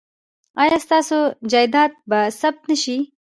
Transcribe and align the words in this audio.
ایا 0.61 0.77
ستاسو 0.85 1.17
جایداد 1.51 1.91
به 2.09 2.19
ثبت 2.39 2.61
نه 2.71 2.75
شي؟ 2.83 2.97